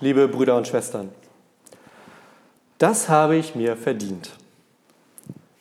liebe 0.00 0.28
Brüder 0.28 0.56
und 0.56 0.66
Schwestern. 0.66 1.10
Das 2.78 3.08
habe 3.08 3.36
ich 3.36 3.54
mir 3.54 3.76
verdient. 3.76 4.30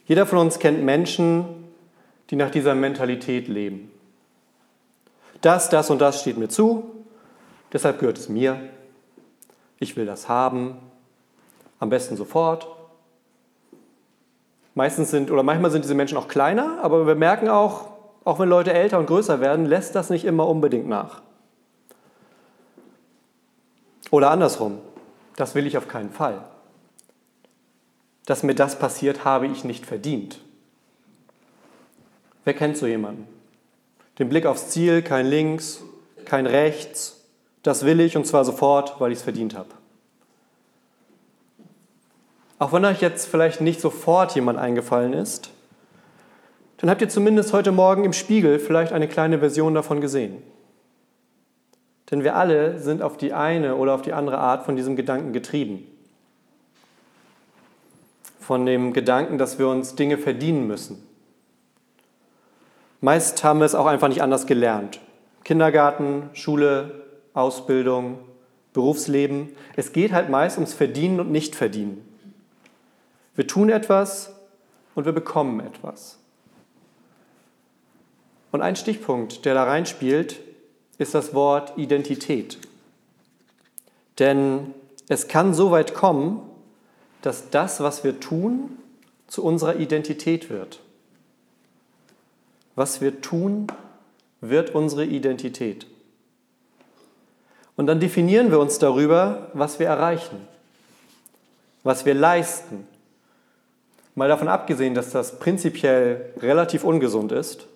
Jeder 0.05 0.25
von 0.25 0.37
uns 0.37 0.59
kennt 0.59 0.83
Menschen, 0.83 1.45
die 2.29 2.35
nach 2.35 2.51
dieser 2.51 2.75
Mentalität 2.75 3.47
leben. 3.47 3.91
Das, 5.41 5.69
das 5.69 5.89
und 5.89 5.99
das 5.99 6.21
steht 6.21 6.37
mir 6.37 6.49
zu, 6.49 6.83
deshalb 7.73 7.99
gehört 7.99 8.17
es 8.17 8.29
mir. 8.29 8.59
Ich 9.79 9.95
will 9.95 10.05
das 10.05 10.29
haben, 10.29 10.77
am 11.79 11.89
besten 11.89 12.17
sofort. 12.17 12.67
Meistens 14.75 15.11
sind 15.11 15.31
oder 15.31 15.43
manchmal 15.43 15.71
sind 15.71 15.83
diese 15.83 15.95
Menschen 15.95 16.17
auch 16.17 16.27
kleiner, 16.27 16.79
aber 16.81 17.07
wir 17.07 17.15
merken 17.15 17.49
auch, 17.49 17.89
auch 18.23 18.39
wenn 18.39 18.49
Leute 18.49 18.73
älter 18.73 18.99
und 18.99 19.07
größer 19.07 19.39
werden, 19.39 19.65
lässt 19.65 19.95
das 19.95 20.09
nicht 20.09 20.25
immer 20.25 20.47
unbedingt 20.47 20.87
nach. 20.87 21.21
Oder 24.11 24.31
andersrum, 24.31 24.79
das 25.35 25.55
will 25.55 25.67
ich 25.67 25.77
auf 25.77 25.87
keinen 25.87 26.11
Fall. 26.11 26.43
Dass 28.25 28.43
mir 28.43 28.55
das 28.55 28.79
passiert, 28.79 29.25
habe 29.25 29.47
ich 29.47 29.63
nicht 29.63 29.85
verdient. 29.85 30.39
Wer 32.43 32.53
kennt 32.53 32.77
so 32.77 32.87
jemanden? 32.87 33.27
Den 34.19 34.29
Blick 34.29 34.45
aufs 34.45 34.69
Ziel, 34.69 35.01
kein 35.01 35.25
links, 35.25 35.81
kein 36.25 36.47
rechts, 36.47 37.25
das 37.63 37.85
will 37.85 37.99
ich 37.99 38.15
und 38.15 38.25
zwar 38.25 38.45
sofort, 38.45 38.99
weil 38.99 39.11
ich 39.11 39.19
es 39.19 39.23
verdient 39.23 39.55
habe. 39.55 39.69
Auch 42.59 42.73
wenn 42.73 42.85
euch 42.85 43.01
jetzt 43.01 43.27
vielleicht 43.27 43.61
nicht 43.61 43.81
sofort 43.81 44.33
jemand 44.33 44.57
eingefallen 44.57 45.13
ist, 45.13 45.51
dann 46.77 46.89
habt 46.89 47.01
ihr 47.01 47.09
zumindest 47.09 47.53
heute 47.53 47.71
Morgen 47.71 48.03
im 48.03 48.13
Spiegel 48.13 48.59
vielleicht 48.59 48.93
eine 48.93 49.07
kleine 49.07 49.39
Version 49.39 49.73
davon 49.73 50.01
gesehen. 50.01 50.41
Denn 52.11 52.23
wir 52.23 52.35
alle 52.35 52.79
sind 52.79 53.01
auf 53.01 53.17
die 53.17 53.33
eine 53.33 53.75
oder 53.75 53.93
auf 53.93 54.01
die 54.01 54.13
andere 54.13 54.37
Art 54.37 54.63
von 54.65 54.75
diesem 54.75 54.95
Gedanken 54.95 55.33
getrieben. 55.33 55.85
Von 58.39 58.65
dem 58.65 58.93
Gedanken, 58.93 59.37
dass 59.37 59.59
wir 59.59 59.67
uns 59.67 59.95
Dinge 59.95 60.17
verdienen 60.17 60.67
müssen. 60.67 61.03
Meist 63.01 63.43
haben 63.43 63.59
wir 63.59 63.65
es 63.65 63.75
auch 63.75 63.85
einfach 63.85 64.07
nicht 64.07 64.21
anders 64.21 64.47
gelernt. 64.47 65.01
Kindergarten, 65.43 66.29
Schule, 66.33 67.03
Ausbildung, 67.33 68.19
Berufsleben. 68.73 69.49
Es 69.75 69.91
geht 69.91 70.13
halt 70.13 70.29
meist 70.29 70.57
ums 70.57 70.73
Verdienen 70.73 71.19
und 71.19 71.31
Nicht-Verdienen. 71.31 72.03
Wir 73.35 73.45
tun 73.45 73.69
etwas 73.69 74.33
und 74.95 75.05
wir 75.05 75.11
bekommen 75.11 75.59
etwas. 75.59 76.17
Und 78.51 78.61
ein 78.61 78.75
Stichpunkt, 78.75 79.45
der 79.45 79.53
da 79.53 79.63
reinspielt, 79.65 80.39
ist 80.97 81.13
das 81.13 81.33
Wort 81.33 81.77
Identität. 81.77 82.57
Denn 84.19 84.73
es 85.07 85.27
kann 85.27 85.53
so 85.53 85.71
weit 85.71 85.93
kommen, 85.93 86.41
dass 87.21 87.49
das, 87.49 87.79
was 87.79 88.03
wir 88.03 88.19
tun, 88.19 88.77
zu 89.27 89.43
unserer 89.43 89.75
Identität 89.75 90.49
wird. 90.49 90.79
Was 92.75 93.01
wir 93.01 93.21
tun, 93.21 93.67
wird 94.41 94.73
unsere 94.73 95.05
Identität. 95.05 95.87
Und 97.75 97.87
dann 97.87 97.99
definieren 97.99 98.51
wir 98.51 98.59
uns 98.59 98.79
darüber, 98.79 99.51
was 99.53 99.79
wir 99.79 99.87
erreichen, 99.87 100.47
was 101.83 102.05
wir 102.05 102.13
leisten, 102.13 102.87
Mal 104.17 104.29
davon 104.29 104.47
abgesehen, 104.47 104.95
dass 104.95 105.11
das 105.11 105.37
prinzipiell 105.37 106.33
relativ 106.41 106.83
ungesund 106.83 107.31
ist, 107.31 107.67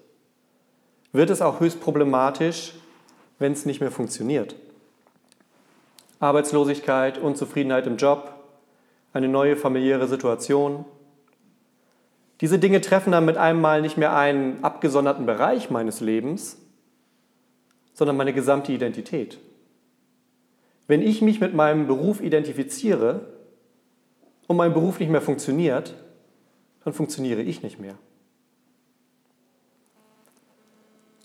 wird 1.14 1.30
es 1.30 1.40
auch 1.40 1.60
höchst 1.60 1.80
problematisch, 1.80 2.74
wenn 3.42 3.54
es 3.54 3.66
nicht 3.66 3.82
mehr 3.82 3.92
funktioniert. 3.92 4.56
Arbeitslosigkeit, 6.20 7.18
Unzufriedenheit 7.18 7.88
im 7.88 7.98
Job, 7.98 8.36
eine 9.14 9.28
neue 9.28 9.58
familiäre 9.58 10.08
Situation. 10.08 10.86
Diese 12.40 12.60
Dinge 12.60 12.82
treffen 12.82 13.12
dann 13.12 13.26
mit 13.26 13.38
einem 13.38 13.60
Mal 13.60 13.82
nicht 13.82 13.98
mehr 13.98 14.16
einen 14.16 14.64
abgesonderten 14.64 15.26
Bereich 15.26 15.72
meines 15.72 16.02
Lebens, 16.02 16.58
sondern 17.94 18.16
meine 18.16 18.32
gesamte 18.32 18.72
Identität. 18.72 19.40
Wenn 20.86 21.02
ich 21.02 21.24
mich 21.24 21.42
mit 21.42 21.56
meinem 21.56 21.88
Beruf 21.88 22.22
identifiziere 22.22 23.22
und 24.46 24.56
mein 24.56 24.74
Beruf 24.74 25.00
nicht 25.00 25.10
mehr 25.10 25.22
funktioniert, 25.22 25.96
dann 26.84 26.94
funktioniere 26.94 27.42
ich 27.42 27.64
nicht 27.64 27.80
mehr. 27.80 27.96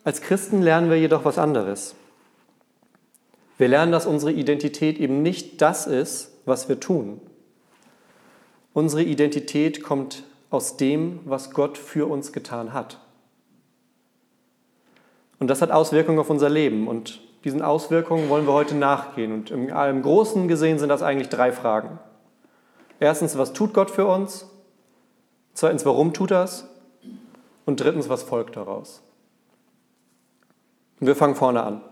Als 0.02 0.22
Christen 0.22 0.62
lernen 0.62 0.88
wir 0.88 0.98
jedoch 0.98 1.26
was 1.26 1.36
anderes. 1.36 1.94
Wir 3.58 3.68
lernen, 3.68 3.92
dass 3.92 4.06
unsere 4.06 4.32
Identität 4.32 4.98
eben 4.98 5.22
nicht 5.22 5.62
das 5.62 5.86
ist, 5.86 6.32
was 6.44 6.68
wir 6.68 6.78
tun. 6.78 7.20
Unsere 8.74 9.02
Identität 9.02 9.82
kommt 9.82 10.24
aus 10.50 10.76
dem, 10.76 11.20
was 11.24 11.50
Gott 11.50 11.78
für 11.78 12.06
uns 12.10 12.32
getan 12.32 12.72
hat. 12.72 13.00
Und 15.38 15.48
das 15.48 15.62
hat 15.62 15.70
Auswirkungen 15.70 16.18
auf 16.18 16.30
unser 16.30 16.48
Leben. 16.48 16.86
Und 16.86 17.20
diesen 17.44 17.62
Auswirkungen 17.62 18.28
wollen 18.28 18.46
wir 18.46 18.52
heute 18.52 18.74
nachgehen. 18.74 19.32
Und 19.32 19.50
im, 19.50 19.68
im 19.68 20.02
Großen 20.02 20.48
gesehen 20.48 20.78
sind 20.78 20.88
das 20.88 21.02
eigentlich 21.02 21.28
drei 21.28 21.52
Fragen. 21.52 21.98
Erstens, 23.00 23.36
was 23.36 23.52
tut 23.52 23.74
Gott 23.74 23.90
für 23.90 24.06
uns? 24.06 24.46
Zweitens, 25.54 25.84
warum 25.86 26.12
tut 26.12 26.30
das? 26.30 26.68
Und 27.64 27.80
drittens, 27.80 28.08
was 28.08 28.22
folgt 28.22 28.56
daraus? 28.56 29.02
Und 31.00 31.06
wir 31.06 31.16
fangen 31.16 31.34
vorne 31.34 31.62
an. 31.62 31.82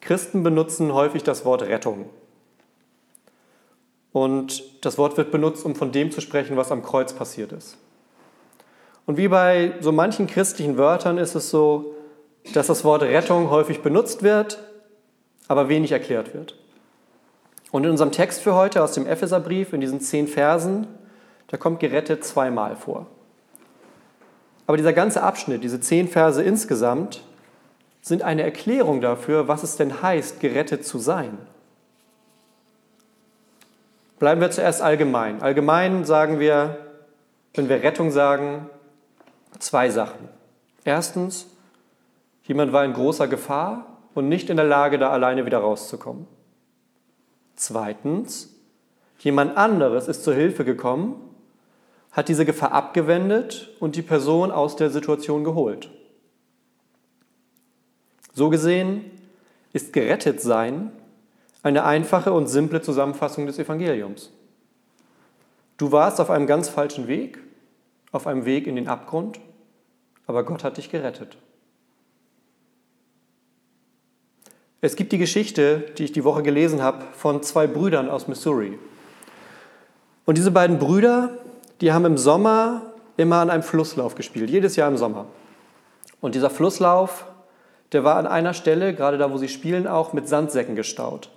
Christen 0.00 0.42
benutzen 0.42 0.92
häufig 0.92 1.22
das 1.22 1.44
Wort 1.44 1.62
Rettung. 1.62 2.08
Und 4.12 4.84
das 4.84 4.98
Wort 4.98 5.16
wird 5.16 5.30
benutzt, 5.30 5.64
um 5.64 5.74
von 5.74 5.92
dem 5.92 6.10
zu 6.10 6.20
sprechen, 6.20 6.56
was 6.56 6.72
am 6.72 6.82
Kreuz 6.82 7.12
passiert 7.12 7.52
ist. 7.52 7.76
Und 9.06 9.16
wie 9.16 9.28
bei 9.28 9.74
so 9.80 9.92
manchen 9.92 10.26
christlichen 10.26 10.76
Wörtern 10.76 11.18
ist 11.18 11.34
es 11.34 11.50
so, 11.50 11.94
dass 12.52 12.66
das 12.66 12.84
Wort 12.84 13.02
Rettung 13.02 13.50
häufig 13.50 13.80
benutzt 13.80 14.22
wird, 14.22 14.62
aber 15.46 15.68
wenig 15.68 15.92
erklärt 15.92 16.34
wird. 16.34 16.54
Und 17.70 17.84
in 17.84 17.90
unserem 17.90 18.12
Text 18.12 18.40
für 18.40 18.54
heute 18.54 18.82
aus 18.82 18.92
dem 18.92 19.06
Epheserbrief, 19.06 19.72
in 19.72 19.80
diesen 19.80 20.00
zehn 20.00 20.26
Versen, 20.26 20.86
da 21.48 21.56
kommt 21.56 21.80
gerettet 21.80 22.24
zweimal 22.24 22.76
vor. 22.76 23.06
Aber 24.66 24.76
dieser 24.76 24.92
ganze 24.92 25.22
Abschnitt, 25.22 25.64
diese 25.64 25.80
zehn 25.80 26.08
Verse 26.08 26.42
insgesamt, 26.42 27.22
sind 28.08 28.22
eine 28.22 28.42
Erklärung 28.42 29.00
dafür, 29.00 29.48
was 29.48 29.62
es 29.62 29.76
denn 29.76 30.02
heißt, 30.02 30.40
gerettet 30.40 30.86
zu 30.86 30.98
sein. 30.98 31.38
Bleiben 34.18 34.40
wir 34.40 34.50
zuerst 34.50 34.82
allgemein. 34.82 35.42
Allgemein 35.42 36.04
sagen 36.04 36.40
wir, 36.40 36.78
wenn 37.54 37.68
wir 37.68 37.82
Rettung 37.82 38.10
sagen, 38.10 38.68
zwei 39.58 39.90
Sachen. 39.90 40.28
Erstens, 40.84 41.46
jemand 42.44 42.72
war 42.72 42.84
in 42.84 42.92
großer 42.92 43.28
Gefahr 43.28 43.98
und 44.14 44.28
nicht 44.28 44.50
in 44.50 44.56
der 44.56 44.66
Lage, 44.66 44.98
da 44.98 45.10
alleine 45.10 45.46
wieder 45.46 45.58
rauszukommen. 45.58 46.26
Zweitens, 47.54 48.54
jemand 49.18 49.56
anderes 49.56 50.08
ist 50.08 50.24
zur 50.24 50.34
Hilfe 50.34 50.64
gekommen 50.64 51.28
hat 52.18 52.28
diese 52.28 52.44
Gefahr 52.44 52.72
abgewendet 52.72 53.70
und 53.78 53.94
die 53.94 54.02
Person 54.02 54.50
aus 54.50 54.74
der 54.74 54.90
Situation 54.90 55.44
geholt. 55.44 55.88
So 58.38 58.50
gesehen 58.50 59.10
ist 59.72 59.92
gerettet 59.92 60.40
sein 60.40 60.92
eine 61.64 61.82
einfache 61.82 62.32
und 62.32 62.46
simple 62.46 62.80
Zusammenfassung 62.80 63.46
des 63.46 63.58
Evangeliums. 63.58 64.30
Du 65.76 65.90
warst 65.90 66.20
auf 66.20 66.30
einem 66.30 66.46
ganz 66.46 66.68
falschen 66.68 67.08
Weg, 67.08 67.40
auf 68.12 68.28
einem 68.28 68.44
Weg 68.44 68.68
in 68.68 68.76
den 68.76 68.86
Abgrund, 68.86 69.40
aber 70.28 70.44
Gott 70.44 70.62
hat 70.62 70.76
dich 70.76 70.88
gerettet. 70.88 71.36
Es 74.82 74.94
gibt 74.94 75.10
die 75.10 75.18
Geschichte, 75.18 75.86
die 75.98 76.04
ich 76.04 76.12
die 76.12 76.22
Woche 76.22 76.44
gelesen 76.44 76.80
habe, 76.80 77.06
von 77.14 77.42
zwei 77.42 77.66
Brüdern 77.66 78.08
aus 78.08 78.28
Missouri. 78.28 78.78
Und 80.26 80.38
diese 80.38 80.52
beiden 80.52 80.78
Brüder 80.78 81.36
die 81.80 81.92
haben 81.92 82.04
im 82.04 82.18
Sommer 82.18 82.92
immer 83.16 83.36
an 83.38 83.50
einem 83.50 83.64
Flusslauf 83.64 84.14
gespielt, 84.14 84.48
jedes 84.48 84.76
Jahr 84.76 84.88
im 84.88 84.96
Sommer. 84.96 85.26
Und 86.20 86.36
dieser 86.36 86.50
Flusslauf, 86.50 87.26
der 87.92 88.04
war 88.04 88.16
an 88.16 88.26
einer 88.26 88.54
Stelle, 88.54 88.94
gerade 88.94 89.18
da, 89.18 89.32
wo 89.32 89.38
sie 89.38 89.48
spielen, 89.48 89.86
auch 89.86 90.12
mit 90.12 90.28
Sandsäcken 90.28 90.76
gestaut. 90.76 91.30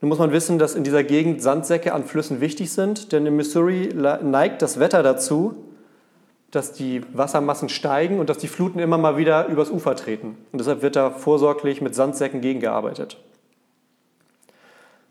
Nun 0.00 0.08
muss 0.08 0.18
man 0.18 0.32
wissen, 0.32 0.58
dass 0.58 0.74
in 0.74 0.84
dieser 0.84 1.04
Gegend 1.04 1.42
Sandsäcke 1.42 1.92
an 1.92 2.04
Flüssen 2.04 2.40
wichtig 2.40 2.72
sind, 2.72 3.12
denn 3.12 3.26
in 3.26 3.36
Missouri 3.36 3.94
neigt 3.94 4.62
das 4.62 4.78
Wetter 4.78 5.02
dazu, 5.02 5.56
dass 6.50 6.72
die 6.72 7.02
Wassermassen 7.12 7.68
steigen 7.68 8.18
und 8.18 8.30
dass 8.30 8.38
die 8.38 8.48
Fluten 8.48 8.78
immer 8.78 8.98
mal 8.98 9.16
wieder 9.16 9.46
übers 9.46 9.70
Ufer 9.70 9.96
treten. 9.96 10.38
Und 10.52 10.58
deshalb 10.58 10.82
wird 10.82 10.96
da 10.96 11.10
vorsorglich 11.10 11.80
mit 11.80 11.94
Sandsäcken 11.94 12.40
gegengearbeitet. 12.40 13.18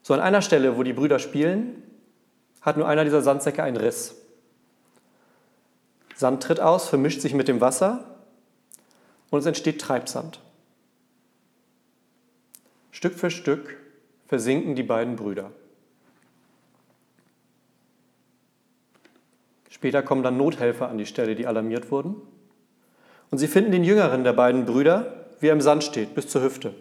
So 0.02 0.14
an 0.14 0.20
einer 0.20 0.42
Stelle, 0.42 0.78
wo 0.78 0.84
die 0.84 0.94
Brüder 0.94 1.20
spielen, 1.20 1.82
hat 2.62 2.78
nur 2.78 2.88
einer 2.88 3.04
dieser 3.04 3.22
Sandsäcke 3.22 3.64
einen 3.64 3.78
Riss. 3.78 4.16
Sand 6.16 6.42
tritt 6.42 6.60
aus, 6.60 6.88
vermischt 6.88 7.22
sich 7.22 7.34
mit 7.34 7.48
dem 7.48 7.60
Wasser 7.60 8.06
und 9.30 9.40
es 9.40 9.46
entsteht 9.46 9.82
Treibsand. 9.82 10.40
Stück 12.96 13.16
für 13.16 13.30
Stück 13.30 13.76
versinken 14.26 14.74
die 14.74 14.82
beiden 14.82 15.18
Brüder. 15.18 15.52
Später 19.70 20.02
kommen 20.02 20.24
dann 20.24 20.38
Nothelfer 20.38 20.88
an 20.88 20.98
die 20.98 21.06
Stelle, 21.06 21.36
die 21.36 21.46
alarmiert 21.46 21.92
wurden. 21.92 22.16
Und 23.32 23.40
sie 23.40 23.50
finden 23.50 23.74
den 23.74 23.84
jüngeren 23.84 24.24
der 24.24 24.32
beiden 24.32 24.66
Brüder, 24.66 25.26
wie 25.42 25.48
er 25.48 25.54
im 25.54 25.60
Sand 25.60 25.84
steht, 25.84 26.16
bis 26.16 26.30
zur 26.30 26.42
Hüfte. 26.42 26.74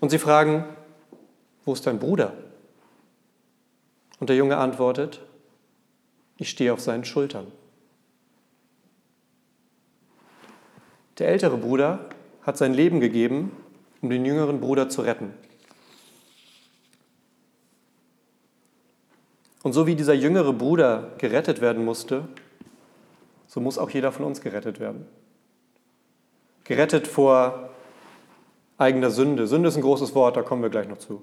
Und 0.00 0.10
sie 0.10 0.18
fragen, 0.18 0.66
wo 1.64 1.72
ist 1.72 1.86
dein 1.86 1.98
Bruder? 1.98 2.34
Und 4.20 4.28
der 4.28 4.36
Junge 4.36 4.58
antwortet, 4.58 5.22
ich 6.36 6.50
stehe 6.50 6.74
auf 6.74 6.80
seinen 6.80 7.06
Schultern. 7.06 7.46
Der 11.18 11.28
ältere 11.28 11.56
Bruder 11.56 12.10
hat 12.42 12.58
sein 12.58 12.74
Leben 12.74 13.00
gegeben, 13.00 13.52
um 14.02 14.10
den 14.10 14.26
jüngeren 14.26 14.60
Bruder 14.60 14.88
zu 14.88 15.02
retten. 15.02 15.32
Und 19.62 19.72
so 19.72 19.86
wie 19.86 19.94
dieser 19.94 20.14
jüngere 20.14 20.52
Bruder 20.52 21.12
gerettet 21.18 21.60
werden 21.60 21.84
musste, 21.84 22.28
so 23.46 23.60
muss 23.60 23.78
auch 23.78 23.90
jeder 23.90 24.10
von 24.10 24.24
uns 24.24 24.40
gerettet 24.40 24.80
werden. 24.80 25.06
Gerettet 26.64 27.06
vor 27.06 27.70
eigener 28.76 29.10
Sünde. 29.10 29.46
Sünde 29.46 29.68
ist 29.68 29.76
ein 29.76 29.82
großes 29.82 30.14
Wort, 30.16 30.36
da 30.36 30.42
kommen 30.42 30.62
wir 30.62 30.70
gleich 30.70 30.88
noch 30.88 30.98
zu. 30.98 31.22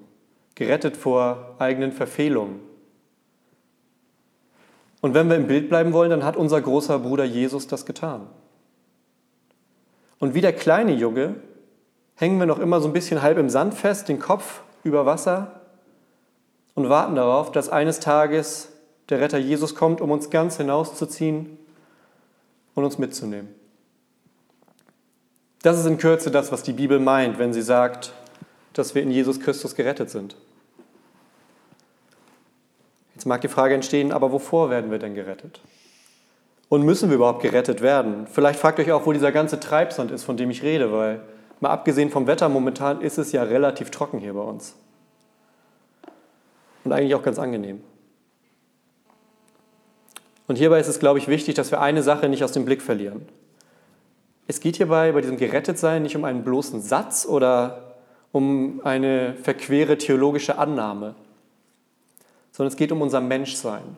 Gerettet 0.54 0.96
vor 0.96 1.54
eigenen 1.58 1.92
Verfehlungen. 1.92 2.60
Und 5.02 5.12
wenn 5.14 5.28
wir 5.28 5.36
im 5.36 5.46
Bild 5.46 5.68
bleiben 5.68 5.92
wollen, 5.92 6.10
dann 6.10 6.24
hat 6.24 6.36
unser 6.36 6.60
großer 6.60 6.98
Bruder 6.98 7.24
Jesus 7.24 7.66
das 7.66 7.84
getan. 7.84 8.26
Und 10.18 10.34
wie 10.34 10.40
der 10.40 10.52
kleine 10.52 10.92
Junge 10.92 11.36
hängen 12.20 12.38
wir 12.38 12.46
noch 12.46 12.58
immer 12.58 12.80
so 12.80 12.86
ein 12.86 12.92
bisschen 12.92 13.22
halb 13.22 13.38
im 13.38 13.48
Sand 13.48 13.72
fest, 13.72 14.08
den 14.08 14.18
Kopf 14.18 14.60
über 14.84 15.06
Wasser 15.06 15.60
und 16.74 16.90
warten 16.90 17.14
darauf, 17.14 17.50
dass 17.50 17.70
eines 17.70 17.98
Tages 17.98 18.68
der 19.08 19.20
Retter 19.20 19.38
Jesus 19.38 19.74
kommt, 19.74 20.02
um 20.02 20.10
uns 20.10 20.28
ganz 20.28 20.58
hinauszuziehen 20.58 21.58
und 22.74 22.84
uns 22.84 22.98
mitzunehmen. 22.98 23.48
Das 25.62 25.78
ist 25.78 25.86
in 25.86 25.96
Kürze 25.96 26.30
das, 26.30 26.52
was 26.52 26.62
die 26.62 26.74
Bibel 26.74 27.00
meint, 27.00 27.38
wenn 27.38 27.54
sie 27.54 27.62
sagt, 27.62 28.12
dass 28.74 28.94
wir 28.94 29.02
in 29.02 29.10
Jesus 29.10 29.40
Christus 29.40 29.74
gerettet 29.74 30.10
sind. 30.10 30.36
Jetzt 33.14 33.24
mag 33.24 33.40
die 33.40 33.48
Frage 33.48 33.74
entstehen, 33.74 34.12
aber 34.12 34.30
wovor 34.30 34.68
werden 34.68 34.90
wir 34.90 34.98
denn 34.98 35.14
gerettet? 35.14 35.60
Und 36.68 36.82
müssen 36.82 37.08
wir 37.08 37.16
überhaupt 37.16 37.42
gerettet 37.42 37.80
werden? 37.80 38.26
Vielleicht 38.26 38.60
fragt 38.60 38.78
euch 38.78 38.92
auch, 38.92 39.06
wo 39.06 39.12
dieser 39.12 39.32
ganze 39.32 39.58
Treibsand 39.58 40.10
ist, 40.10 40.22
von 40.22 40.36
dem 40.36 40.50
ich 40.50 40.62
rede, 40.62 40.92
weil 40.92 41.20
mal 41.60 41.70
abgesehen 41.70 42.10
vom 42.10 42.26
Wetter 42.26 42.48
momentan 42.48 43.00
ist 43.00 43.18
es 43.18 43.32
ja 43.32 43.42
relativ 43.42 43.90
trocken 43.90 44.18
hier 44.18 44.34
bei 44.34 44.40
uns. 44.40 44.74
Und 46.84 46.92
eigentlich 46.92 47.14
auch 47.14 47.22
ganz 47.22 47.38
angenehm. 47.38 47.82
Und 50.46 50.56
hierbei 50.56 50.80
ist 50.80 50.88
es, 50.88 50.98
glaube 50.98 51.18
ich, 51.18 51.28
wichtig, 51.28 51.54
dass 51.54 51.70
wir 51.70 51.80
eine 51.80 52.02
Sache 52.02 52.28
nicht 52.28 52.42
aus 52.42 52.52
dem 52.52 52.64
Blick 52.64 52.82
verlieren. 52.82 53.26
Es 54.48 54.58
geht 54.58 54.76
hierbei 54.76 55.12
bei 55.12 55.20
diesem 55.20 55.36
Gerettetsein 55.36 56.02
nicht 56.02 56.16
um 56.16 56.24
einen 56.24 56.42
bloßen 56.42 56.82
Satz 56.82 57.24
oder 57.24 57.94
um 58.32 58.80
eine 58.82 59.34
verquere 59.34 59.96
theologische 59.96 60.58
Annahme, 60.58 61.14
sondern 62.50 62.72
es 62.72 62.76
geht 62.76 62.90
um 62.90 63.00
unser 63.00 63.20
Menschsein. 63.20 63.96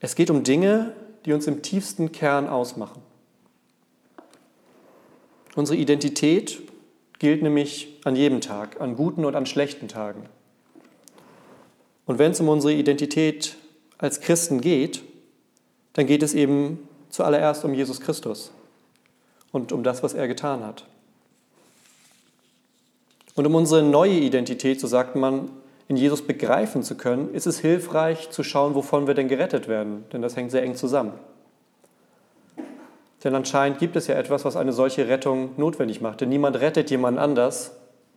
Es 0.00 0.14
geht 0.14 0.28
um 0.28 0.42
Dinge, 0.42 0.92
die 1.24 1.32
uns 1.32 1.46
im 1.46 1.62
tiefsten 1.62 2.12
Kern 2.12 2.48
ausmachen. 2.48 3.00
Unsere 5.54 5.78
Identität 5.78 6.60
gilt 7.18 7.42
nämlich 7.42 8.00
an 8.04 8.16
jedem 8.16 8.40
Tag, 8.40 8.80
an 8.80 8.96
guten 8.96 9.24
und 9.24 9.36
an 9.36 9.46
schlechten 9.46 9.88
Tagen. 9.88 10.26
Und 12.06 12.18
wenn 12.18 12.32
es 12.32 12.40
um 12.40 12.48
unsere 12.48 12.74
Identität 12.74 13.56
als 13.98 14.20
Christen 14.20 14.60
geht, 14.60 15.02
dann 15.94 16.06
geht 16.06 16.22
es 16.22 16.34
eben 16.34 16.88
zuallererst 17.08 17.64
um 17.64 17.72
Jesus 17.72 18.00
Christus 18.00 18.50
und 19.52 19.72
um 19.72 19.84
das, 19.84 20.02
was 20.02 20.14
er 20.14 20.28
getan 20.28 20.64
hat. 20.64 20.84
Und 23.36 23.46
um 23.46 23.54
unsere 23.54 23.82
neue 23.82 24.18
Identität, 24.18 24.80
so 24.80 24.86
sagt 24.86 25.16
man, 25.16 25.50
in 25.88 25.96
Jesus 25.96 26.22
begreifen 26.22 26.82
zu 26.82 26.96
können, 26.96 27.32
ist 27.34 27.46
es 27.46 27.58
hilfreich 27.58 28.30
zu 28.30 28.42
schauen, 28.42 28.74
wovon 28.74 29.06
wir 29.06 29.14
denn 29.14 29.28
gerettet 29.28 29.68
werden, 29.68 30.04
denn 30.12 30.22
das 30.22 30.36
hängt 30.36 30.50
sehr 30.50 30.62
eng 30.62 30.74
zusammen. 30.74 31.12
Denn 33.24 33.34
anscheinend 33.34 33.78
gibt 33.78 33.96
es 33.96 34.06
ja 34.06 34.14
etwas, 34.16 34.44
was 34.44 34.54
eine 34.54 34.74
solche 34.74 35.08
Rettung 35.08 35.50
notwendig 35.56 36.02
macht, 36.02 36.20
denn 36.20 36.28
niemand 36.28 36.60
rettet 36.60 36.90
jemand 36.90 37.18
anders, 37.18 37.72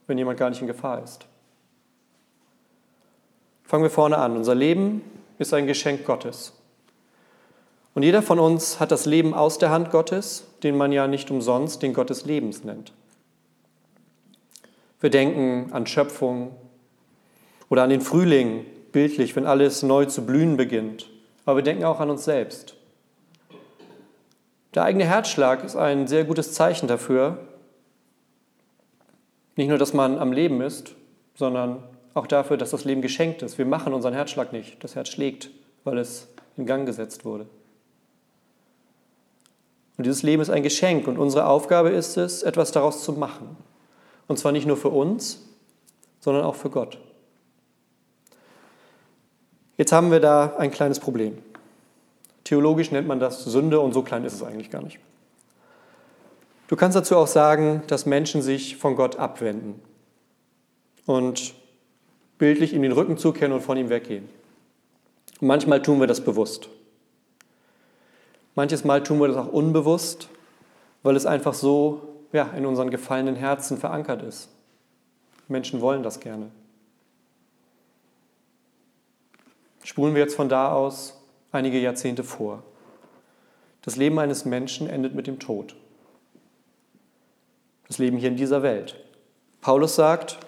wenn 0.05 0.17
jemand 0.17 0.37
gar 0.37 0.49
nicht 0.49 0.61
in 0.61 0.67
Gefahr 0.67 1.01
ist. 1.01 1.25
Fangen 3.63 3.83
wir 3.83 3.89
vorne 3.89 4.17
an. 4.17 4.37
Unser 4.37 4.55
Leben 4.55 5.01
ist 5.39 5.53
ein 5.53 5.67
Geschenk 5.67 6.05
Gottes. 6.05 6.53
Und 7.93 8.03
jeder 8.03 8.21
von 8.21 8.39
uns 8.39 8.79
hat 8.79 8.91
das 8.91 9.05
Leben 9.05 9.33
aus 9.33 9.57
der 9.57 9.71
Hand 9.71 9.91
Gottes, 9.91 10.45
den 10.63 10.77
man 10.77 10.91
ja 10.91 11.07
nicht 11.07 11.31
umsonst 11.31 11.81
den 11.81 11.93
Gott 11.93 12.09
des 12.09 12.25
Lebens 12.25 12.63
nennt. 12.63 12.93
Wir 14.99 15.09
denken 15.09 15.73
an 15.73 15.85
Schöpfung 15.85 16.55
oder 17.69 17.83
an 17.83 17.89
den 17.89 18.01
Frühling, 18.01 18.65
bildlich, 18.91 19.35
wenn 19.35 19.45
alles 19.45 19.83
neu 19.83 20.05
zu 20.05 20.25
blühen 20.25 20.57
beginnt. 20.57 21.09
Aber 21.45 21.57
wir 21.57 21.63
denken 21.63 21.83
auch 21.83 21.99
an 21.99 22.09
uns 22.09 22.23
selbst. 22.23 22.76
Der 24.77 24.83
eigene 24.83 25.05
Herzschlag 25.05 25.63
ist 25.63 25.75
ein 25.75 26.05
sehr 26.05 26.23
gutes 26.23 26.53
Zeichen 26.53 26.87
dafür, 26.87 27.39
nicht 29.55 29.69
nur, 29.69 29.79
dass 29.79 29.91
man 29.91 30.19
am 30.19 30.31
Leben 30.31 30.61
ist, 30.61 30.93
sondern 31.33 31.81
auch 32.13 32.27
dafür, 32.27 32.57
dass 32.57 32.69
das 32.69 32.85
Leben 32.85 33.01
geschenkt 33.01 33.41
ist. 33.41 33.57
Wir 33.57 33.65
machen 33.65 33.91
unseren 33.91 34.13
Herzschlag 34.13 34.53
nicht. 34.53 34.83
Das 34.83 34.93
Herz 34.93 35.09
schlägt, 35.09 35.49
weil 35.83 35.97
es 35.97 36.27
in 36.57 36.67
Gang 36.67 36.85
gesetzt 36.85 37.25
wurde. 37.25 37.47
Und 39.97 40.05
dieses 40.05 40.21
Leben 40.21 40.43
ist 40.43 40.51
ein 40.51 40.61
Geschenk 40.61 41.07
und 41.07 41.17
unsere 41.17 41.47
Aufgabe 41.47 41.89
ist 41.89 42.15
es, 42.15 42.43
etwas 42.43 42.71
daraus 42.71 43.03
zu 43.03 43.13
machen. 43.13 43.57
Und 44.27 44.37
zwar 44.37 44.51
nicht 44.51 44.67
nur 44.67 44.77
für 44.77 44.89
uns, 44.89 45.41
sondern 46.19 46.43
auch 46.43 46.53
für 46.53 46.69
Gott. 46.69 46.99
Jetzt 49.75 49.91
haben 49.91 50.11
wir 50.11 50.19
da 50.19 50.55
ein 50.59 50.69
kleines 50.69 50.99
Problem. 50.99 51.39
Theologisch 52.47 52.91
nennt 52.91 53.09
man 53.09 53.19
das 53.19 53.43
Sünde 53.43 53.81
und 53.81 53.91
so 53.91 54.03
klein 54.03 54.23
ist 54.23 54.31
es 54.31 54.41
eigentlich 54.41 54.71
gar 54.71 54.81
nicht. 54.81 54.99
Du 56.69 56.77
kannst 56.77 56.95
dazu 56.95 57.17
auch 57.17 57.27
sagen, 57.27 57.83
dass 57.87 58.05
Menschen 58.05 58.41
sich 58.41 58.77
von 58.77 58.95
Gott 58.95 59.17
abwenden 59.17 59.81
und 61.05 61.53
bildlich 62.37 62.71
ihm 62.71 62.83
den 62.83 62.93
Rücken 62.93 63.17
zukehren 63.17 63.51
und 63.51 63.59
von 63.59 63.75
ihm 63.75 63.89
weggehen. 63.89 64.29
Und 65.41 65.47
manchmal 65.49 65.81
tun 65.81 65.99
wir 65.99 66.07
das 66.07 66.21
bewusst. 66.21 66.69
Manches 68.55 68.85
Mal 68.85 69.03
tun 69.03 69.19
wir 69.19 69.27
das 69.27 69.35
auch 69.35 69.51
unbewusst, 69.51 70.29
weil 71.03 71.17
es 71.17 71.25
einfach 71.25 71.53
so 71.53 72.23
ja, 72.31 72.43
in 72.55 72.65
unseren 72.65 72.91
gefallenen 72.91 73.35
Herzen 73.35 73.77
verankert 73.77 74.23
ist. 74.23 74.47
Menschen 75.49 75.81
wollen 75.81 76.01
das 76.01 76.21
gerne. 76.21 76.49
Spulen 79.83 80.15
wir 80.15 80.21
jetzt 80.21 80.35
von 80.37 80.47
da 80.47 80.71
aus 80.71 81.16
einige 81.51 81.79
Jahrzehnte 81.79 82.23
vor. 82.23 82.63
Das 83.81 83.95
Leben 83.95 84.19
eines 84.19 84.45
Menschen 84.45 84.89
endet 84.89 85.15
mit 85.15 85.27
dem 85.27 85.39
Tod. 85.39 85.75
Das 87.87 87.97
Leben 87.99 88.17
hier 88.17 88.29
in 88.29 88.35
dieser 88.35 88.63
Welt. 88.63 88.95
Paulus 89.61 89.95
sagt, 89.95 90.39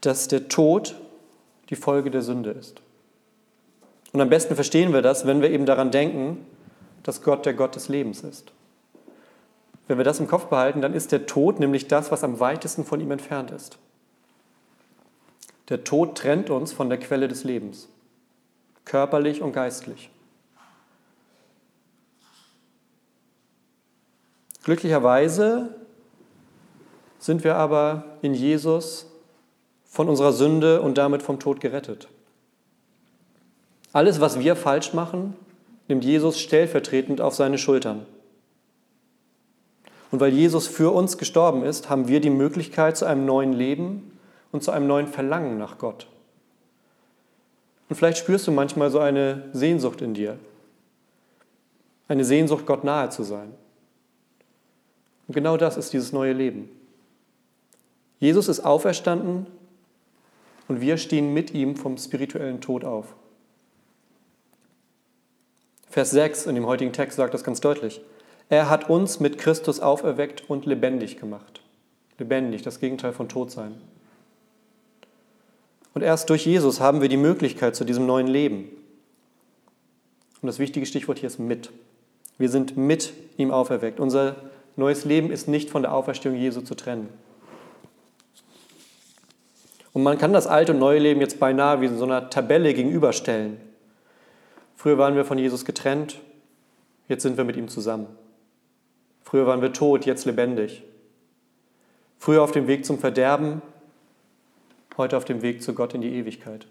dass 0.00 0.28
der 0.28 0.48
Tod 0.48 0.96
die 1.70 1.76
Folge 1.76 2.10
der 2.10 2.22
Sünde 2.22 2.50
ist. 2.50 2.82
Und 4.12 4.20
am 4.20 4.28
besten 4.28 4.54
verstehen 4.54 4.92
wir 4.92 5.00
das, 5.00 5.26
wenn 5.26 5.40
wir 5.40 5.50
eben 5.50 5.64
daran 5.64 5.90
denken, 5.90 6.44
dass 7.02 7.22
Gott 7.22 7.46
der 7.46 7.54
Gott 7.54 7.76
des 7.76 7.88
Lebens 7.88 8.22
ist. 8.22 8.52
Wenn 9.88 9.98
wir 9.98 10.04
das 10.04 10.20
im 10.20 10.28
Kopf 10.28 10.46
behalten, 10.46 10.80
dann 10.80 10.94
ist 10.94 11.12
der 11.12 11.26
Tod 11.26 11.60
nämlich 11.60 11.88
das, 11.88 12.10
was 12.10 12.24
am 12.24 12.40
weitesten 12.40 12.84
von 12.84 13.00
ihm 13.00 13.10
entfernt 13.10 13.50
ist. 13.50 13.78
Der 15.68 15.84
Tod 15.84 16.16
trennt 16.16 16.50
uns 16.50 16.72
von 16.72 16.88
der 16.88 16.98
Quelle 16.98 17.28
des 17.28 17.44
Lebens, 17.44 17.88
körperlich 18.84 19.42
und 19.42 19.52
geistlich. 19.52 20.10
Glücklicherweise 24.64 25.74
sind 27.18 27.44
wir 27.44 27.56
aber 27.56 28.04
in 28.22 28.34
Jesus 28.34 29.06
von 29.84 30.08
unserer 30.08 30.32
Sünde 30.32 30.80
und 30.80 30.98
damit 30.98 31.22
vom 31.22 31.38
Tod 31.38 31.60
gerettet. 31.60 32.08
Alles, 33.92 34.20
was 34.20 34.38
wir 34.38 34.56
falsch 34.56 34.94
machen, 34.94 35.34
nimmt 35.88 36.04
Jesus 36.04 36.40
stellvertretend 36.40 37.20
auf 37.20 37.34
seine 37.34 37.58
Schultern. 37.58 38.06
Und 40.10 40.20
weil 40.20 40.32
Jesus 40.32 40.66
für 40.66 40.92
uns 40.92 41.18
gestorben 41.18 41.64
ist, 41.64 41.90
haben 41.90 42.08
wir 42.08 42.20
die 42.20 42.30
Möglichkeit 42.30 42.96
zu 42.96 43.04
einem 43.04 43.26
neuen 43.26 43.52
Leben 43.52 44.18
und 44.50 44.62
zu 44.62 44.70
einem 44.70 44.86
neuen 44.86 45.08
Verlangen 45.08 45.58
nach 45.58 45.78
Gott. 45.78 46.06
Und 47.92 47.96
vielleicht 47.96 48.16
spürst 48.16 48.46
du 48.46 48.52
manchmal 48.52 48.90
so 48.90 49.00
eine 49.00 49.50
Sehnsucht 49.52 50.00
in 50.00 50.14
dir. 50.14 50.38
Eine 52.08 52.24
Sehnsucht, 52.24 52.64
Gott 52.64 52.84
nahe 52.84 53.10
zu 53.10 53.22
sein. 53.22 53.52
Und 55.28 55.34
genau 55.34 55.58
das 55.58 55.76
ist 55.76 55.92
dieses 55.92 56.10
neue 56.10 56.32
Leben. 56.32 56.70
Jesus 58.18 58.48
ist 58.48 58.60
auferstanden 58.60 59.46
und 60.68 60.80
wir 60.80 60.96
stehen 60.96 61.34
mit 61.34 61.52
ihm 61.52 61.76
vom 61.76 61.98
spirituellen 61.98 62.62
Tod 62.62 62.82
auf. 62.86 63.14
Vers 65.90 66.12
6 66.12 66.46
in 66.46 66.54
dem 66.54 66.64
heutigen 66.64 66.94
Text 66.94 67.18
sagt 67.18 67.34
das 67.34 67.44
ganz 67.44 67.60
deutlich. 67.60 68.00
Er 68.48 68.70
hat 68.70 68.88
uns 68.88 69.20
mit 69.20 69.36
Christus 69.36 69.80
auferweckt 69.80 70.48
und 70.48 70.64
lebendig 70.64 71.20
gemacht. 71.20 71.60
Lebendig, 72.16 72.62
das 72.62 72.80
Gegenteil 72.80 73.12
von 73.12 73.28
Tod 73.28 73.50
sein. 73.50 73.74
Und 75.94 76.02
erst 76.02 76.30
durch 76.30 76.46
Jesus 76.46 76.80
haben 76.80 77.00
wir 77.00 77.08
die 77.08 77.16
Möglichkeit 77.16 77.76
zu 77.76 77.84
diesem 77.84 78.06
neuen 78.06 78.26
Leben. 78.26 78.68
Und 80.40 80.46
das 80.46 80.58
wichtige 80.58 80.86
Stichwort 80.86 81.18
hier 81.18 81.26
ist 81.28 81.38
mit. 81.38 81.70
Wir 82.38 82.48
sind 82.48 82.76
mit 82.76 83.12
ihm 83.36 83.50
auferweckt. 83.50 84.00
Unser 84.00 84.36
neues 84.76 85.04
Leben 85.04 85.30
ist 85.30 85.48
nicht 85.48 85.70
von 85.70 85.82
der 85.82 85.94
Auferstehung 85.94 86.36
Jesu 86.36 86.62
zu 86.62 86.74
trennen. 86.74 87.08
Und 89.92 90.02
man 90.02 90.18
kann 90.18 90.32
das 90.32 90.46
alte 90.46 90.72
und 90.72 90.78
neue 90.78 90.98
Leben 90.98 91.20
jetzt 91.20 91.38
beinahe 91.38 91.80
wie 91.80 91.86
in 91.86 91.98
so 91.98 92.04
einer 92.04 92.30
Tabelle 92.30 92.72
gegenüberstellen. 92.72 93.58
Früher 94.76 94.98
waren 94.98 95.14
wir 95.14 95.24
von 95.24 95.38
Jesus 95.38 95.64
getrennt, 95.64 96.18
jetzt 97.08 97.22
sind 97.22 97.36
wir 97.36 97.44
mit 97.44 97.56
ihm 97.56 97.68
zusammen. 97.68 98.06
Früher 99.22 99.46
waren 99.46 99.62
wir 99.62 99.72
tot, 99.72 100.06
jetzt 100.06 100.24
lebendig. 100.24 100.82
Früher 102.18 102.42
auf 102.42 102.52
dem 102.52 102.66
Weg 102.66 102.84
zum 102.84 102.98
Verderben, 102.98 103.62
heute 104.96 105.16
auf 105.16 105.24
dem 105.24 105.42
Weg 105.42 105.62
zu 105.62 105.74
Gott 105.74 105.94
in 105.94 106.00
die 106.00 106.14
Ewigkeit. 106.14 106.66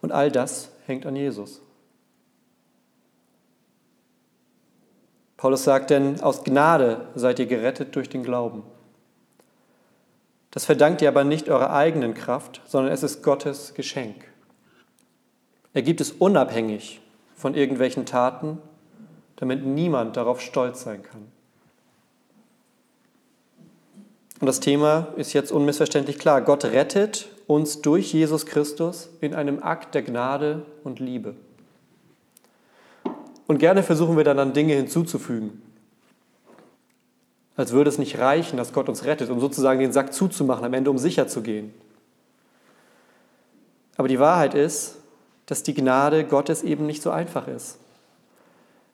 Und 0.00 0.12
all 0.12 0.30
das 0.30 0.70
hängt 0.86 1.06
an 1.06 1.16
Jesus. 1.16 1.60
Paulus 5.36 5.64
sagt 5.64 5.90
denn, 5.90 6.20
aus 6.20 6.44
Gnade 6.44 7.08
seid 7.14 7.38
ihr 7.38 7.46
gerettet 7.46 7.94
durch 7.94 8.08
den 8.08 8.22
Glauben. 8.22 8.62
Das 10.50 10.64
verdankt 10.64 11.02
ihr 11.02 11.08
aber 11.08 11.24
nicht 11.24 11.50
eurer 11.50 11.70
eigenen 11.70 12.14
Kraft, 12.14 12.62
sondern 12.66 12.92
es 12.92 13.02
ist 13.02 13.22
Gottes 13.22 13.74
Geschenk. 13.74 14.24
Er 15.74 15.82
gibt 15.82 16.00
es 16.00 16.12
unabhängig 16.12 17.02
von 17.34 17.54
irgendwelchen 17.54 18.06
Taten, 18.06 18.62
damit 19.36 19.66
niemand 19.66 20.16
darauf 20.16 20.40
stolz 20.40 20.82
sein 20.82 21.02
kann. 21.02 21.30
Und 24.40 24.46
das 24.46 24.60
Thema 24.60 25.08
ist 25.16 25.32
jetzt 25.32 25.50
unmissverständlich 25.50 26.18
klar. 26.18 26.42
Gott 26.42 26.64
rettet 26.64 27.28
uns 27.46 27.80
durch 27.80 28.12
Jesus 28.12 28.44
Christus 28.44 29.08
in 29.20 29.34
einem 29.34 29.62
Akt 29.62 29.94
der 29.94 30.02
Gnade 30.02 30.66
und 30.84 31.00
Liebe. 31.00 31.34
Und 33.46 33.58
gerne 33.58 33.82
versuchen 33.82 34.16
wir 34.16 34.24
dann, 34.24 34.36
dann 34.36 34.52
Dinge 34.52 34.74
hinzuzufügen. 34.74 35.62
Als 37.56 37.72
würde 37.72 37.88
es 37.88 37.96
nicht 37.96 38.18
reichen, 38.18 38.58
dass 38.58 38.74
Gott 38.74 38.88
uns 38.88 39.04
rettet, 39.04 39.30
um 39.30 39.40
sozusagen 39.40 39.80
den 39.80 39.92
Sack 39.92 40.12
zuzumachen, 40.12 40.64
am 40.64 40.74
Ende 40.74 40.90
um 40.90 40.98
sicher 40.98 41.26
zu 41.26 41.40
gehen. 41.40 41.72
Aber 43.96 44.08
die 44.08 44.18
Wahrheit 44.18 44.54
ist, 44.54 44.96
dass 45.46 45.62
die 45.62 45.72
Gnade 45.72 46.24
Gottes 46.24 46.62
eben 46.62 46.84
nicht 46.84 47.00
so 47.00 47.10
einfach 47.10 47.48
ist. 47.48 47.78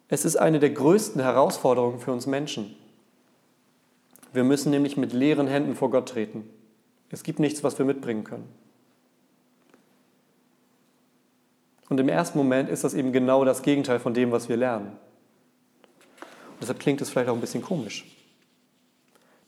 Es 0.08 0.24
ist 0.24 0.36
eine 0.36 0.60
der 0.60 0.70
größten 0.70 1.20
Herausforderungen 1.20 1.98
für 1.98 2.12
uns 2.12 2.26
Menschen. 2.26 2.76
Wir 4.32 4.44
müssen 4.44 4.70
nämlich 4.70 4.96
mit 4.96 5.12
leeren 5.12 5.46
Händen 5.46 5.74
vor 5.74 5.90
Gott 5.90 6.08
treten. 6.08 6.48
Es 7.10 7.22
gibt 7.22 7.38
nichts, 7.38 7.62
was 7.62 7.78
wir 7.78 7.84
mitbringen 7.84 8.24
können. 8.24 8.48
Und 11.88 12.00
im 12.00 12.08
ersten 12.08 12.38
Moment 12.38 12.70
ist 12.70 12.84
das 12.84 12.94
eben 12.94 13.12
genau 13.12 13.44
das 13.44 13.62
Gegenteil 13.62 14.00
von 14.00 14.14
dem, 14.14 14.32
was 14.32 14.48
wir 14.48 14.56
lernen. 14.56 14.88
Und 16.52 16.62
deshalb 16.62 16.80
klingt 16.80 17.02
es 17.02 17.10
vielleicht 17.10 17.28
auch 17.28 17.34
ein 17.34 17.40
bisschen 17.40 17.62
komisch. 17.62 18.06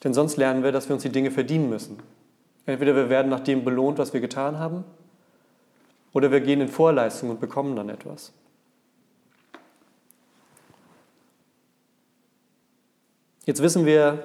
Denn 0.02 0.12
sonst 0.12 0.36
lernen 0.36 0.62
wir, 0.62 0.70
dass 0.70 0.88
wir 0.88 0.94
uns 0.94 1.02
die 1.02 1.08
Dinge 1.08 1.30
verdienen 1.30 1.70
müssen. 1.70 1.98
Entweder 2.66 2.94
wir 2.94 3.08
werden 3.08 3.30
nach 3.30 3.40
dem 3.40 3.64
belohnt, 3.64 3.96
was 3.96 4.12
wir 4.12 4.20
getan 4.20 4.58
haben, 4.58 4.84
oder 6.12 6.30
wir 6.30 6.40
gehen 6.40 6.60
in 6.60 6.68
Vorleistung 6.68 7.30
und 7.30 7.40
bekommen 7.40 7.76
dann 7.76 7.88
etwas. 7.88 8.32
Jetzt 13.46 13.62
wissen 13.62 13.86
wir, 13.86 14.22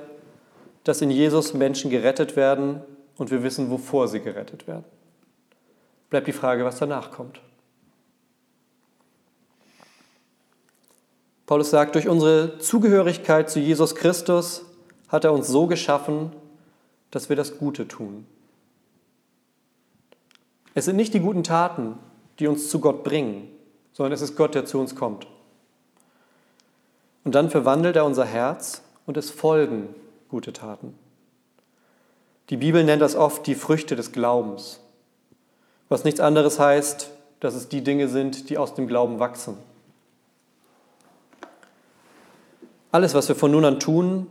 dass 0.89 1.01
in 1.01 1.11
Jesus 1.11 1.53
Menschen 1.53 1.91
gerettet 1.91 2.35
werden 2.35 2.81
und 3.15 3.29
wir 3.29 3.43
wissen, 3.43 3.69
wovor 3.69 4.07
sie 4.07 4.21
gerettet 4.21 4.65
werden. 4.65 4.85
Bleibt 6.09 6.25
die 6.25 6.33
Frage, 6.33 6.65
was 6.65 6.79
danach 6.79 7.11
kommt. 7.11 7.39
Paulus 11.45 11.69
sagt, 11.69 11.93
durch 11.93 12.07
unsere 12.07 12.57
Zugehörigkeit 12.57 13.51
zu 13.51 13.59
Jesus 13.59 13.93
Christus 13.93 14.65
hat 15.09 15.25
er 15.25 15.31
uns 15.31 15.47
so 15.47 15.67
geschaffen, 15.67 16.31
dass 17.11 17.29
wir 17.29 17.35
das 17.35 17.59
Gute 17.59 17.87
tun. 17.87 18.25
Es 20.73 20.85
sind 20.85 20.95
nicht 20.95 21.13
die 21.13 21.19
guten 21.19 21.43
Taten, 21.43 21.99
die 22.39 22.47
uns 22.47 22.67
zu 22.67 22.79
Gott 22.79 23.03
bringen, 23.03 23.47
sondern 23.93 24.13
es 24.13 24.21
ist 24.21 24.35
Gott, 24.35 24.55
der 24.55 24.65
zu 24.65 24.79
uns 24.79 24.95
kommt. 24.95 25.27
Und 27.23 27.35
dann 27.35 27.51
verwandelt 27.51 27.95
er 27.95 28.05
unser 28.05 28.25
Herz 28.25 28.81
und 29.05 29.17
es 29.17 29.29
folgen 29.29 29.93
gute 30.29 30.53
Taten. 30.53 30.95
Die 32.49 32.57
Bibel 32.57 32.83
nennt 32.83 33.01
das 33.01 33.15
oft 33.15 33.45
die 33.45 33.55
Früchte 33.55 33.95
des 33.95 34.11
Glaubens, 34.11 34.79
was 35.87 36.03
nichts 36.03 36.19
anderes 36.19 36.59
heißt, 36.59 37.11
dass 37.39 37.55
es 37.55 37.69
die 37.69 37.83
Dinge 37.83 38.07
sind, 38.07 38.49
die 38.49 38.57
aus 38.57 38.73
dem 38.73 38.87
Glauben 38.87 39.19
wachsen. 39.19 39.57
Alles, 42.91 43.13
was 43.13 43.27
wir 43.27 43.35
von 43.35 43.51
nun 43.51 43.65
an 43.65 43.79
tun, 43.79 44.27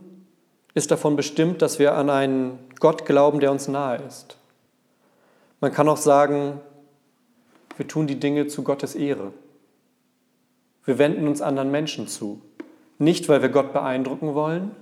ist 0.73 0.91
davon 0.91 1.15
bestimmt, 1.15 1.61
dass 1.61 1.79
wir 1.79 1.95
an 1.95 2.09
einen 2.09 2.59
Gott 2.79 3.05
glauben, 3.05 3.39
der 3.39 3.51
uns 3.51 3.67
nahe 3.67 3.97
ist. 4.03 4.37
Man 5.61 5.71
kann 5.71 5.89
auch 5.89 5.97
sagen, 5.97 6.59
wir 7.77 7.87
tun 7.87 8.07
die 8.07 8.19
Dinge 8.19 8.47
zu 8.47 8.63
Gottes 8.63 8.95
Ehre. 8.95 9.31
Wir 10.85 10.97
wenden 10.97 11.27
uns 11.27 11.41
anderen 11.41 11.71
Menschen 11.71 12.07
zu. 12.07 12.41
Nicht, 12.97 13.29
weil 13.29 13.41
wir 13.41 13.49
Gott 13.49 13.71
beeindrucken 13.71 14.33
wollen, 14.35 14.75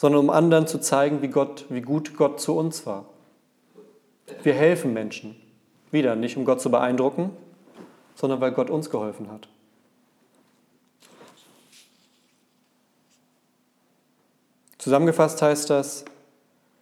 sondern 0.00 0.20
um 0.20 0.30
anderen 0.30 0.66
zu 0.66 0.80
zeigen, 0.80 1.20
wie, 1.20 1.28
Gott, 1.28 1.66
wie 1.68 1.82
gut 1.82 2.16
Gott 2.16 2.40
zu 2.40 2.56
uns 2.56 2.86
war. 2.86 3.04
Wir 4.42 4.54
helfen 4.54 4.92
Menschen. 4.92 5.36
Wieder 5.90 6.16
nicht, 6.16 6.36
um 6.36 6.44
Gott 6.44 6.60
zu 6.60 6.70
beeindrucken, 6.70 7.30
sondern 8.14 8.40
weil 8.40 8.52
Gott 8.52 8.70
uns 8.70 8.90
geholfen 8.90 9.30
hat. 9.30 9.48
Zusammengefasst 14.78 15.42
heißt 15.42 15.68
das, 15.68 16.04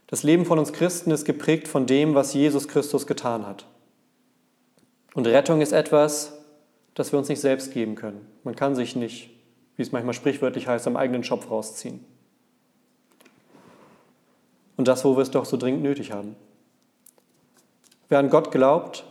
das 0.06 0.22
Leben 0.22 0.44
von 0.44 0.58
uns 0.58 0.72
Christen 0.72 1.10
ist 1.10 1.24
geprägt 1.24 1.66
von 1.66 1.86
dem, 1.86 2.14
was 2.14 2.34
Jesus 2.34 2.68
Christus 2.68 3.06
getan 3.06 3.46
hat. 3.46 3.66
Und 5.14 5.26
Rettung 5.26 5.60
ist 5.60 5.72
etwas, 5.72 6.34
das 6.94 7.12
wir 7.12 7.18
uns 7.18 7.28
nicht 7.28 7.40
selbst 7.40 7.72
geben 7.72 7.96
können. 7.96 8.24
Man 8.44 8.54
kann 8.54 8.76
sich 8.76 8.94
nicht, 8.94 9.30
wie 9.76 9.82
es 9.82 9.90
manchmal 9.90 10.14
sprichwörtlich 10.14 10.68
heißt, 10.68 10.86
am 10.86 10.96
eigenen 10.96 11.24
Schopf 11.24 11.50
rausziehen 11.50 12.04
und 14.78 14.88
das, 14.88 15.04
wo 15.04 15.16
wir 15.16 15.22
es 15.22 15.30
doch 15.30 15.44
so 15.44 15.58
dringend 15.58 15.82
nötig 15.82 16.12
haben. 16.12 16.36
Wer 18.08 18.20
an 18.20 18.30
Gott 18.30 18.50
glaubt, 18.50 19.04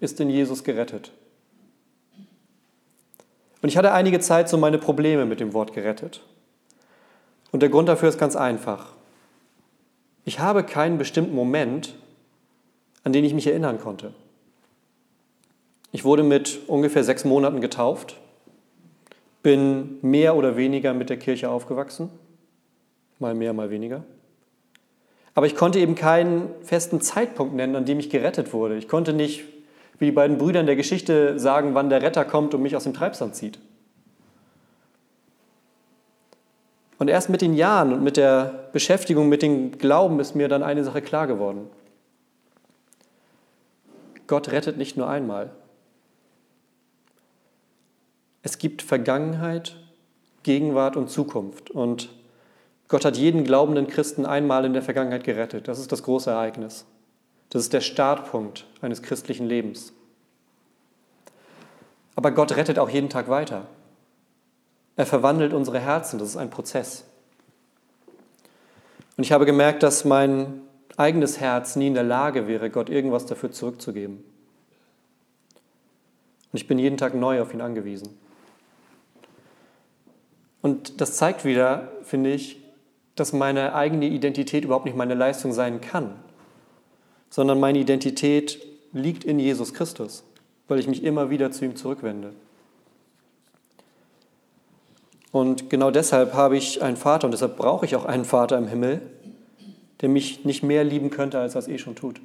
ist 0.00 0.18
in 0.20 0.30
Jesus 0.30 0.64
gerettet. 0.64 1.12
Und 3.60 3.68
ich 3.68 3.76
hatte 3.76 3.92
einige 3.92 4.20
Zeit 4.20 4.48
so 4.48 4.56
meine 4.56 4.78
Probleme 4.78 5.26
mit 5.26 5.40
dem 5.40 5.52
Wort 5.52 5.74
gerettet. 5.74 6.22
Und 7.50 7.60
der 7.60 7.68
Grund 7.68 7.88
dafür 7.88 8.08
ist 8.08 8.18
ganz 8.18 8.36
einfach. 8.36 8.92
Ich 10.24 10.38
habe 10.38 10.62
keinen 10.62 10.98
bestimmten 10.98 11.34
Moment, 11.34 11.94
an 13.02 13.12
den 13.12 13.24
ich 13.24 13.34
mich 13.34 13.48
erinnern 13.48 13.80
konnte. 13.80 14.14
Ich 15.90 16.04
wurde 16.04 16.22
mit 16.22 16.60
ungefähr 16.68 17.02
sechs 17.02 17.24
Monaten 17.24 17.60
getauft, 17.60 18.16
bin 19.42 19.98
mehr 20.00 20.36
oder 20.36 20.56
weniger 20.56 20.94
mit 20.94 21.10
der 21.10 21.16
Kirche 21.18 21.50
aufgewachsen, 21.50 22.10
mal 23.18 23.34
mehr, 23.34 23.52
mal 23.52 23.70
weniger. 23.70 24.04
Aber 25.38 25.46
ich 25.46 25.54
konnte 25.54 25.78
eben 25.78 25.94
keinen 25.94 26.50
festen 26.64 27.00
Zeitpunkt 27.00 27.54
nennen, 27.54 27.76
an 27.76 27.84
dem 27.84 28.00
ich 28.00 28.10
gerettet 28.10 28.52
wurde. 28.52 28.76
Ich 28.76 28.88
konnte 28.88 29.12
nicht, 29.12 29.44
wie 30.00 30.06
die 30.06 30.10
beiden 30.10 30.36
Brüder 30.36 30.58
in 30.58 30.66
der 30.66 30.74
Geschichte, 30.74 31.38
sagen, 31.38 31.76
wann 31.76 31.90
der 31.90 32.02
Retter 32.02 32.24
kommt 32.24 32.54
und 32.54 32.62
mich 32.62 32.74
aus 32.74 32.82
dem 32.82 32.92
Treibsand 32.92 33.36
zieht. 33.36 33.60
Und 36.98 37.06
erst 37.06 37.30
mit 37.30 37.40
den 37.40 37.54
Jahren 37.54 37.92
und 37.92 38.02
mit 38.02 38.16
der 38.16 38.68
Beschäftigung 38.72 39.28
mit 39.28 39.42
dem 39.42 39.78
Glauben 39.78 40.18
ist 40.18 40.34
mir 40.34 40.48
dann 40.48 40.64
eine 40.64 40.82
Sache 40.82 41.02
klar 41.02 41.28
geworden. 41.28 41.68
Gott 44.26 44.50
rettet 44.50 44.76
nicht 44.76 44.96
nur 44.96 45.08
einmal. 45.08 45.52
Es 48.42 48.58
gibt 48.58 48.82
Vergangenheit, 48.82 49.76
Gegenwart 50.42 50.96
und 50.96 51.10
Zukunft. 51.10 51.70
Und 51.70 52.08
Gott 52.88 53.04
hat 53.04 53.16
jeden 53.16 53.44
glaubenden 53.44 53.86
Christen 53.86 54.24
einmal 54.24 54.64
in 54.64 54.72
der 54.72 54.82
Vergangenheit 54.82 55.24
gerettet. 55.24 55.68
Das 55.68 55.78
ist 55.78 55.92
das 55.92 56.02
große 56.02 56.30
Ereignis. 56.30 56.86
Das 57.50 57.62
ist 57.62 57.72
der 57.72 57.82
Startpunkt 57.82 58.66
eines 58.80 59.02
christlichen 59.02 59.46
Lebens. 59.46 59.92
Aber 62.16 62.30
Gott 62.30 62.56
rettet 62.56 62.78
auch 62.78 62.90
jeden 62.90 63.10
Tag 63.10 63.28
weiter. 63.28 63.66
Er 64.96 65.06
verwandelt 65.06 65.52
unsere 65.52 65.78
Herzen. 65.78 66.18
Das 66.18 66.28
ist 66.28 66.36
ein 66.36 66.50
Prozess. 66.50 67.04
Und 69.16 69.24
ich 69.24 69.32
habe 69.32 69.46
gemerkt, 69.46 69.82
dass 69.82 70.04
mein 70.04 70.62
eigenes 70.96 71.40
Herz 71.40 71.76
nie 71.76 71.88
in 71.88 71.94
der 71.94 72.02
Lage 72.02 72.48
wäre, 72.48 72.70
Gott 72.70 72.90
irgendwas 72.90 73.26
dafür 73.26 73.52
zurückzugeben. 73.52 74.16
Und 76.52 76.56
ich 76.56 76.66
bin 76.66 76.78
jeden 76.78 76.96
Tag 76.96 77.14
neu 77.14 77.40
auf 77.40 77.52
ihn 77.52 77.60
angewiesen. 77.60 78.18
Und 80.62 81.00
das 81.00 81.16
zeigt 81.16 81.44
wieder, 81.44 81.92
finde 82.02 82.32
ich, 82.32 82.57
dass 83.20 83.32
meine 83.32 83.74
eigene 83.74 84.06
Identität 84.06 84.64
überhaupt 84.64 84.84
nicht 84.84 84.96
meine 84.96 85.14
Leistung 85.14 85.52
sein 85.52 85.80
kann, 85.80 86.14
sondern 87.30 87.60
meine 87.60 87.78
Identität 87.78 88.60
liegt 88.92 89.24
in 89.24 89.38
Jesus 89.38 89.74
Christus, 89.74 90.24
weil 90.66 90.78
ich 90.78 90.88
mich 90.88 91.04
immer 91.04 91.30
wieder 91.30 91.50
zu 91.50 91.64
ihm 91.64 91.76
zurückwende. 91.76 92.32
Und 95.30 95.68
genau 95.68 95.90
deshalb 95.90 96.32
habe 96.32 96.56
ich 96.56 96.82
einen 96.82 96.96
Vater 96.96 97.26
und 97.26 97.32
deshalb 97.32 97.56
brauche 97.56 97.84
ich 97.84 97.96
auch 97.96 98.04
einen 98.04 98.24
Vater 98.24 98.56
im 98.56 98.66
Himmel, 98.66 99.02
der 100.00 100.08
mich 100.08 100.44
nicht 100.44 100.62
mehr 100.62 100.84
lieben 100.84 101.10
könnte, 101.10 101.38
als 101.38 101.54
er 101.54 101.60
es 101.60 101.68
eh 101.68 101.78
schon 101.78 101.96
tut. 101.96 102.20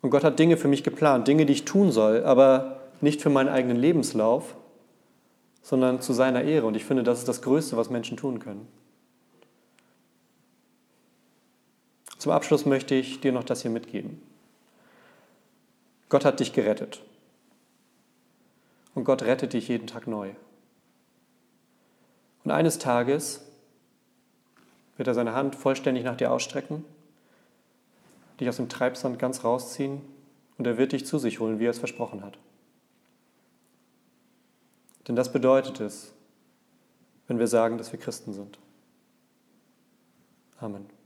Und 0.00 0.10
Gott 0.10 0.24
hat 0.24 0.38
Dinge 0.38 0.56
für 0.56 0.68
mich 0.68 0.84
geplant, 0.84 1.28
Dinge, 1.28 1.44
die 1.44 1.52
ich 1.52 1.64
tun 1.64 1.90
soll, 1.90 2.24
aber 2.24 2.80
nicht 3.00 3.20
für 3.20 3.30
meinen 3.30 3.48
eigenen 3.48 3.76
Lebenslauf, 3.76 4.54
sondern 5.62 6.00
zu 6.00 6.12
seiner 6.12 6.42
Ehre. 6.42 6.66
Und 6.66 6.74
ich 6.74 6.84
finde, 6.84 7.02
das 7.02 7.18
ist 7.18 7.28
das 7.28 7.42
Größte, 7.42 7.76
was 7.76 7.90
Menschen 7.90 8.16
tun 8.16 8.38
können. 8.38 8.66
Zum 12.18 12.32
Abschluss 12.32 12.66
möchte 12.66 12.94
ich 12.94 13.20
dir 13.20 13.32
noch 13.32 13.44
das 13.44 13.62
hier 13.62 13.70
mitgeben. 13.70 14.20
Gott 16.08 16.24
hat 16.24 16.40
dich 16.40 16.52
gerettet. 16.52 17.02
Und 18.94 19.04
Gott 19.04 19.22
rettet 19.22 19.52
dich 19.52 19.68
jeden 19.68 19.86
Tag 19.86 20.06
neu. 20.06 20.30
Und 22.44 22.50
eines 22.50 22.78
Tages 22.78 23.42
wird 24.96 25.06
er 25.06 25.14
seine 25.14 25.34
Hand 25.34 25.54
vollständig 25.54 26.04
nach 26.04 26.16
dir 26.16 26.32
ausstrecken, 26.32 26.84
dich 28.40 28.48
aus 28.48 28.56
dem 28.56 28.68
Treibsand 28.68 29.18
ganz 29.18 29.44
rausziehen 29.44 30.00
und 30.56 30.66
er 30.66 30.76
wird 30.76 30.92
dich 30.92 31.06
zu 31.06 31.18
sich 31.18 31.40
holen, 31.40 31.60
wie 31.60 31.66
er 31.66 31.70
es 31.70 31.78
versprochen 31.78 32.24
hat. 32.24 32.38
Denn 35.08 35.16
das 35.16 35.32
bedeutet 35.32 35.80
es, 35.80 36.12
wenn 37.26 37.38
wir 37.38 37.48
sagen, 37.48 37.78
dass 37.78 37.90
wir 37.92 37.98
Christen 37.98 38.34
sind. 38.34 38.58
Amen. 40.60 40.97